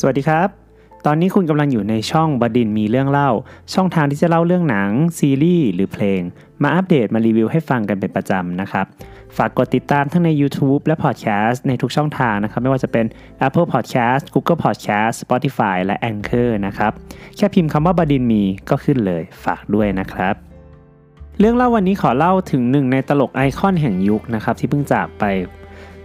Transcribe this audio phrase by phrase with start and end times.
[0.00, 0.48] สวัสดีครับ
[1.06, 3.30] ตอนนี้คุณกำลังอยู่ในช่องบดินมีเรื่องเล่า
[3.74, 6.20] ช่องทางที่จะเล่าเรื่องหนัง ซีรีส์หรือเพลง
[6.62, 8.86] มาอัปเดตมารีวิวให้ฟังกันเป็นประจำนะครับ
[9.36, 13.06] ฝากกดติดตามทั้งใน YouTube และ Podcast ในทุกช่องทางนะครับ ไม่ว่าจะเป็น
[13.46, 16.92] Apple Podcast Google Podcast Spotify และ Anchor นะครับ
[17.36, 20.34] แค่พิมพ์คำว่าบดินมีก็ขึ้นเลย ฝากด้วยนะครับ
[21.38, 25.24] เรื่องเล่าวันนี้ขอเล่าถึงหนึ่งในตลกไอคอนแห่งยุคนะครับที่เพิ่งจากไป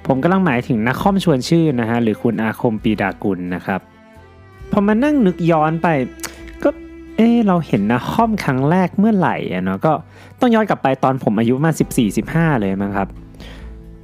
[0.07, 3.79] ผมกำลังหมายถึงนักคอมชวนชื่อนะฮะหรือคุณอาคมปีดากุลนะครับ
[4.71, 5.87] พอมานั่งนึกย้อนไป
[6.63, 6.69] ก็
[7.17, 9.93] เออเราเห็นนะคอมครั้งแรกเมื่อไหร่เนาะก็
[10.39, 11.71] ต้องย้อนกลับไปตอนผมอายุมา
[12.17, 13.07] 14-15 เลยมั้งครับ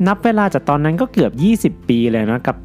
[0.08, 1.30] นับเวลาจากตอนนั้นก็เกือ
[1.70, 2.58] บ 20 ปีเลยเนาะกับ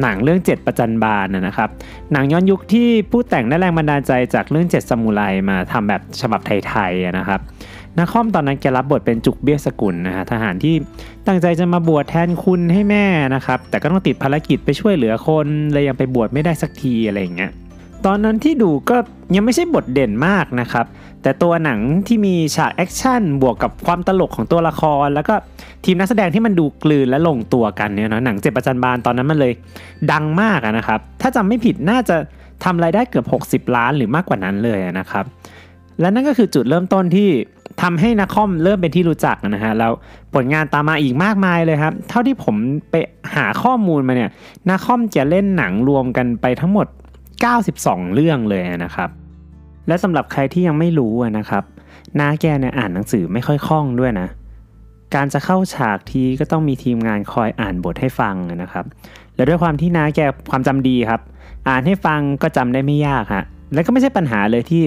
[0.00, 1.68] หนังเรื่อง 7 ประจันบานนะนะครับ
[2.12, 7.40] หนังย้อนยุคที่ผู้แต่งได้แรงบันดาลใจจากเรื่อง 7 สมุไรมาทำแบบฉบับไทยๆนะครับ
[7.98, 10.74] นักคอมตอนนั้นแกรับบทเป็นจุกเบี้ยสกุลนะฮะทหารที่
[11.26, 13.04] ตั้งใจจะมาบวชแทนคุณให้แม่
[13.34, 17.50] นะครับ แต่ก็ต้องติดภารกิจไปช่วยเหลือคนเลยยังไปบวชไม่ได้สักทีอะไรอย่างเงี้ย
[18.06, 18.96] ตอนนั้นที่ดูก็
[19.34, 20.86] ยังไม่ใช่บทเด่นมากนะครับ
[21.22, 25.34] แต่ตัวหนังที่มีฉากแอคชั่นบวกกับความตลกของตัวละคร แล้วก็
[25.84, 29.52] ทีมนักแสดงที่มันดูกลืนและลงตัวกันเนี่ยนะหนังเจ็บประจันบานตอนนั้นมันเลย
[30.12, 32.16] ดังมากนะครับ ถ้าจำไม่ผิดน่าจะ
[32.64, 33.26] ทำรายได้เกือบ
[33.68, 35.24] 60 ล้านหรือมากกว่านั้นเลยนะครับ
[36.00, 37.28] และนั่นก็คือจุดเริ่มต้นที่
[37.82, 39.92] ทำให้นักคอมเริ่มเป็นที่รู้จักนะฮะแล้ว
[40.34, 42.56] ผลงานตามมาอีกมากมายเลยครับ เท่าที่ผม
[42.90, 42.94] ไป
[43.34, 44.30] หาข้อมูลมาเนี่ย
[44.68, 46.86] นักคอมจะเล่นหนังรวมกันไปทั้งหมด
[47.50, 49.10] 92 เรื่องเลยนะครับ
[49.88, 51.64] และสำหรับใครที่ยังไม่รู้นะครับ
[52.18, 54.28] น้าแกเนี่ยอ่านหนังสือไม่ค่อยคล่องด้วยนะ
[55.14, 58.84] การจะเข้าฉากทีก็ต้องมีทีมงานคอยอ่านบทให้ฟังนะครับ
[59.36, 60.20] และด้วยความที่น้าแก
[60.50, 61.20] ความจำดีครับ
[61.68, 64.82] อ่านให้ฟังก็จำได้ไม่ยากฮะและก็ไม่ใช่ปัญหาเลยที่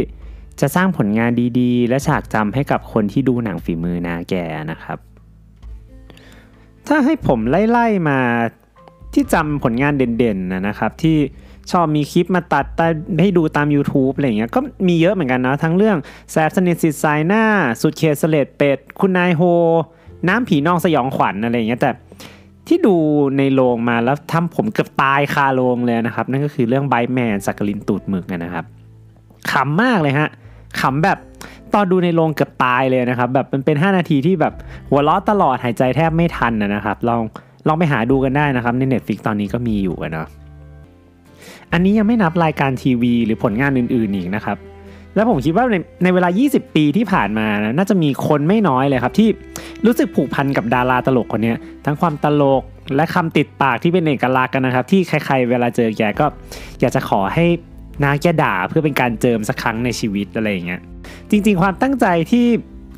[0.62, 4.34] จะสร้างผลงานดีๆ และฉากจำให้กับคนที่ดูหนังฝีมือนาแก
[4.72, 4.98] นะครับ
[6.88, 8.20] ถ้าให้ผมไล่ๆมา
[9.14, 11.18] ที่จำผลงานเด่นๆนะครับ ที่
[11.72, 12.66] ชอบมีคลิปมาตัด
[13.22, 15.98] ให้ดูตาม YouTube อะไรเงี้ยก็มีเยอะเหมือนกันนะทั้งเรื่อง
[16.32, 17.44] แสบสนิทสิทธิ์สายหน้า
[17.82, 19.42] สุดเคสเลดเป็ด คุณนายโฮ
[20.28, 21.92] น้ำผีนองสยองขวัญอะไรเงี้ยแต่
[22.68, 22.96] ที่ดู
[23.38, 28.66] ในโรงมาแล้วทำผมเกือบตายคาโรงเลยนะครับ นั่นก็คือเรื่องไบแมนสักกลินตูดหมึกนะครับ
[29.52, 30.30] ขำมากเลยฮะ
[30.82, 31.18] ขำแบบ
[31.74, 34.54] ตอนดูในโรงเกือบตายเลยนะครับ แบบมันเป็น 5 นาทีที่แบบ
[34.90, 37.22] หัวเราะตลอดหายใจแทบไม่ทันนะครับ ลอง
[37.68, 40.28] ลองไปหาดูกันได้นะครับใน Netflix ตอนนี้ก็มีอยู่นะ
[41.72, 44.58] อันนี้ยังไม่นับรายการทีวี หรือผลงานอื่นๆอีกนะครับ
[45.16, 49.30] แล้วผมคิดว่าในในเวลา 20 ปีที่ผ่านมานะน่าจะมีคนไม่น้อยเลยครับ ที่
[49.86, 51.54] รู้สึกผูกพันกับดาราตลกคนนี้
[51.86, 52.64] ทั้งความตลก
[52.96, 56.26] และคำติดปากที่เป็นเอกลักษณ์กันนะครับ ที่ใครๆ เวลาเจอแกก็
[56.80, 57.46] อยากจะขอให้
[58.04, 60.82] นาแกด่าเพื่อเป็นการเจิมสักครั้งในชีวิตอะไรอย่างเงี้ย
[61.30, 62.46] จริง ๆ ความตั้งใจที่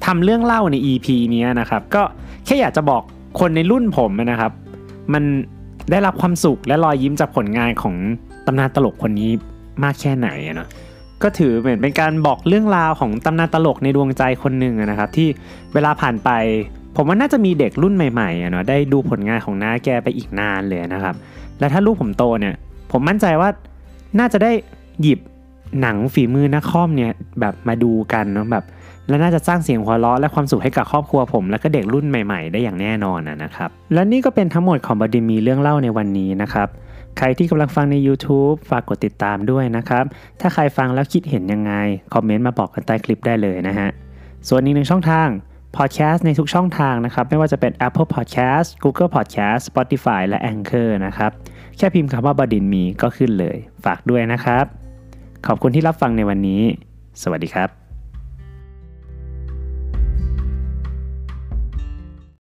[0.05, 2.03] ทำเรื่องเล่าใน EP นี้นะครับ ก็
[2.45, 3.01] แค่อยากจะบอก
[3.39, 4.51] คนในรุ่นผมนะครับ
[5.13, 5.23] มัน
[5.91, 7.95] ได้รับความสุขและรอยยิ้มจากผลงานของ
[8.45, 9.31] ตำนานตลกคนนี้
[9.83, 10.67] มากแค่ไหนนะ
[11.23, 15.27] ก็ถือเหมือนเป็นการบอกเรื่องราวของตำนานตลกในดวงใจคนหนึ่งนะครับ ที่
[15.73, 16.29] เวลาผ่านไป
[16.95, 21.15] ผมว่าน่าจะมีเด็กรุ่นใหม่ๆเนาะได้ดูผลงานของน้าแกไปอีกนานเลยนะครับ
[21.59, 22.55] และถ้าลูกผมโตเนี่ย
[22.91, 23.49] ผมมั่นใจว่า
[24.19, 24.51] น่าจะได้
[25.01, 25.19] หยิบ
[25.81, 28.65] หนังฝีมือนักคอมเนี่ยแบบมาดูกันเนาะแบบ
[29.07, 36.67] และน่าจะสร้างเสียงหัวเราะและความสุขให้กับครอบครัวผม และก็เด็กรุ่นใหม่ๆ ได้อย่างแน่นอนนะครับ และนี่ก็เป็นทั้งหมดของบดินมีเรื่องเล่าในวันนี้นะครับ
[37.17, 40.03] ใครที่กำลังฟังใน YouTube ฝากกดติดตามด้วยนะครับ
[40.41, 41.73] ถ้าใครฟังแล้วคิดเห็นยังไง
[42.13, 43.89] คอมเมนต์มาบอกกันใต้คลิปได้เลยนะฮะ
[44.47, 45.27] ส่วนอีกหนึ่งช่องทาง
[45.75, 51.31] พอดแคสต์ในทุกช่องทางนะครับ ไม่ว่าจะเป็น Apple Podcast Google Podcast Spotify และ Anchor นะครับ
[51.77, 54.84] แค่พิมพ์คำว่าบดินมีก็ขึ้นเลย ฝากด้วยนะครับ
[55.47, 56.61] ขอบคุณที่รับฟังในวันนี้
[57.21, 57.84] สวัสดีครับ